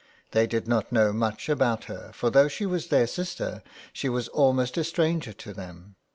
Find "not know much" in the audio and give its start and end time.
0.67-1.47